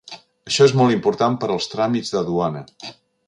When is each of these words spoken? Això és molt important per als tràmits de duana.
Això 0.51 0.65
és 0.69 0.73
molt 0.79 0.95
important 0.95 1.37
per 1.43 1.49
als 1.57 1.69
tràmits 1.75 2.13
de 2.17 2.25
duana. 2.31 2.67